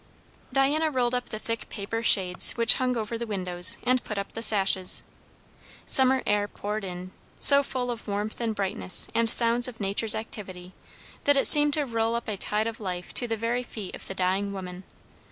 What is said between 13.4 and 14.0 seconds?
feet